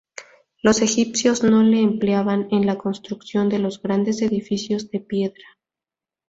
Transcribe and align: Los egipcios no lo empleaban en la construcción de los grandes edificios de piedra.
Los 0.63 0.81
egipcios 0.81 1.43
no 1.43 1.61
lo 1.61 1.77
empleaban 1.77 2.47
en 2.49 2.65
la 2.65 2.79
construcción 2.79 3.49
de 3.49 3.59
los 3.59 3.79
grandes 3.83 4.23
edificios 4.23 4.89
de 4.89 4.99
piedra. 5.01 5.45